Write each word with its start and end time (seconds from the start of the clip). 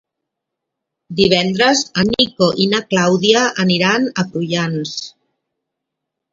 Divendres 1.19 1.83
en 2.05 2.09
Nico 2.15 2.49
i 2.65 2.67
na 2.73 2.81
Clàudia 2.95 3.45
aniran 3.67 4.11
a 4.25 4.29
Prullans. 4.33 4.99